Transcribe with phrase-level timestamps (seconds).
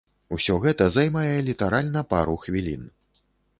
[0.37, 2.91] Усё гэта займае літаральна пару хвілін.